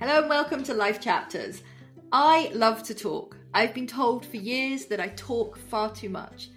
Hello 0.00 0.20
and 0.20 0.30
welcome 0.30 0.62
to 0.62 0.72
Life 0.72 0.98
Chapters. 0.98 1.62
I 2.10 2.50
love 2.54 2.82
to 2.84 2.94
talk. 2.94 3.36
I've 3.52 3.74
been 3.74 3.86
told 3.86 4.24
for 4.24 4.38
years 4.38 4.86
that 4.86 4.98
I 4.98 5.08
talk 5.08 5.58
far 5.58 5.92
too 5.92 6.08
much. 6.08 6.48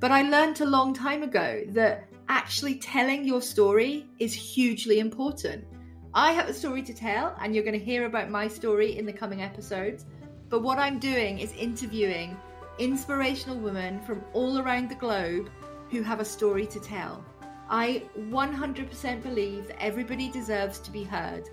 But 0.00 0.12
I 0.12 0.22
learned 0.22 0.62
a 0.62 0.64
long 0.64 0.94
time 0.94 1.22
ago 1.22 1.64
that 1.72 2.08
actually 2.30 2.76
telling 2.76 3.26
your 3.26 3.42
story 3.42 4.06
is 4.18 4.32
hugely 4.32 4.98
important. 4.98 5.66
I 6.14 6.32
have 6.32 6.48
a 6.48 6.54
story 6.54 6.80
to 6.84 6.94
tell, 6.94 7.36
and 7.38 7.54
you're 7.54 7.64
going 7.64 7.78
to 7.78 7.84
hear 7.84 8.06
about 8.06 8.30
my 8.30 8.48
story 8.48 8.96
in 8.96 9.04
the 9.04 9.12
coming 9.12 9.42
episodes. 9.42 10.06
But 10.48 10.62
what 10.62 10.78
I'm 10.78 10.98
doing 10.98 11.38
is 11.38 11.52
interviewing 11.52 12.34
inspirational 12.78 13.58
women 13.58 14.00
from 14.04 14.24
all 14.32 14.58
around 14.58 14.88
the 14.88 14.94
globe 14.94 15.50
who 15.90 16.00
have 16.00 16.20
a 16.20 16.24
story 16.24 16.64
to 16.68 16.80
tell. 16.80 17.22
I 17.68 18.04
100% 18.18 19.22
believe 19.22 19.66
that 19.66 19.82
everybody 19.82 20.30
deserves 20.30 20.78
to 20.78 20.90
be 20.90 21.04
heard, 21.04 21.50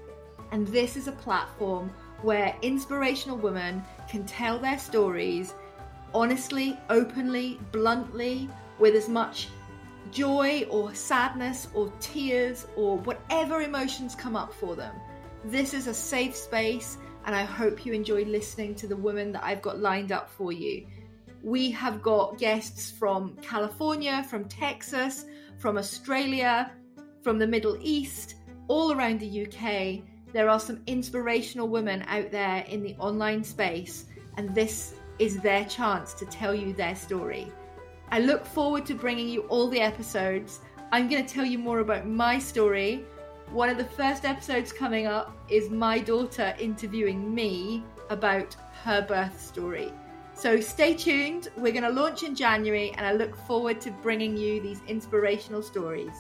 and 0.54 0.68
this 0.68 0.96
is 0.96 1.08
a 1.08 1.12
platform 1.12 1.92
where 2.22 2.56
inspirational 2.62 3.36
women 3.36 3.84
can 4.08 4.24
tell 4.24 4.60
their 4.60 4.78
stories 4.78 5.56
honestly, 6.14 6.78
openly, 6.92 7.60
bluntly, 7.72 8.48
with 8.78 8.94
as 8.94 9.10
much 9.10 9.48
joy 10.12 10.64
or 10.70 10.94
sadness 10.94 11.70
or 11.74 11.92
tears 12.00 12.68
or 12.76 13.00
whatever 13.00 13.62
emotions 13.62 14.14
come 14.14 14.36
up 14.36 14.54
for 14.54 14.76
them. 14.76 14.94
This 15.44 15.74
is 15.74 15.88
a 15.88 15.94
safe 15.94 16.36
space, 16.36 17.00
and 17.26 17.36
I 17.36 17.46
hope 17.46 17.84
you 17.84 17.92
enjoy 17.92 18.24
listening 18.26 18.76
to 18.76 18.88
the 18.88 18.96
women 18.96 19.32
that 19.32 19.44
I've 19.44 19.64
got 19.64 19.80
lined 19.80 20.12
up 20.12 20.30
for 20.30 20.52
you. 20.52 20.86
We 21.42 21.72
have 21.72 22.04
got 22.04 22.38
guests 22.38 22.92
from 22.92 23.36
California, 23.42 24.24
from 24.30 24.46
Texas, 24.46 25.26
from 25.58 25.80
Australia, 25.80 26.72
from 27.24 27.40
the 27.40 27.48
Middle 27.48 27.76
East, 27.82 28.36
all 28.68 28.92
around 28.92 29.20
the 29.20 29.48
UK. 29.48 30.13
There 30.34 30.50
are 30.50 30.60
some 30.60 30.82
inspirational 30.88 31.68
women 31.68 32.04
out 32.08 32.32
there 32.32 32.66
in 32.68 32.82
the 32.82 32.96
online 32.98 33.44
space, 33.44 34.06
and 34.36 34.54
this 34.56 34.96
is 35.20 35.40
their 35.40 35.64
chance 35.66 36.14
to 36.16 36.26
tell 36.26 36.56
you 36.56 36.74
their 36.74 36.96
story. 36.96 37.52
I 38.10 38.20
look 38.20 38.44
forward 38.44 38.84
to 38.88 38.96
bringing 38.96 39.30
you 39.30 39.42
all 39.44 39.68
the 39.68 39.80
episodes. 39.80 40.60
I'm 40.92 41.08
going 41.08 41.24
to 41.24 41.32
tell 41.32 41.46
you 41.46 41.60
more 41.60 41.80
about 41.80 42.08
my 42.08 42.40
story. 42.40 43.06
One 43.52 43.70
of 43.70 43.78
the 43.78 43.86
first 43.86 44.26
episodes 44.26 44.74
coming 44.74 45.06
up 45.06 45.38
is 45.50 45.70
my 45.70 46.00
daughter 46.00 46.56
interviewing 46.60 47.34
me 47.34 47.84
about 48.10 48.56
her 48.84 49.04
birth 49.04 49.40
story. 49.40 49.94
So 50.34 50.60
stay 50.60 50.96
tuned. 50.96 51.50
We're 51.58 51.74
going 51.74 51.84
to 51.84 51.90
launch 51.90 52.24
in 52.24 52.36
January, 52.36 52.92
and 52.98 53.06
I 53.06 53.14
look 53.14 53.36
forward 53.36 53.80
to 53.82 53.92
bringing 53.92 54.36
you 54.36 54.62
these 54.64 54.82
inspirational 54.88 55.62
stories. 55.62 56.16